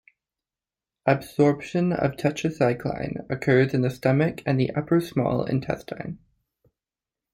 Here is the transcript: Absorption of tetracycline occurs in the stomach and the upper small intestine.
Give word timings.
Absorption 1.05 1.93
of 1.93 2.13
tetracycline 2.13 3.23
occurs 3.29 3.71
in 3.75 3.81
the 3.83 3.91
stomach 3.91 4.41
and 4.47 4.59
the 4.59 4.71
upper 4.71 4.99
small 4.99 5.43
intestine. 5.45 6.17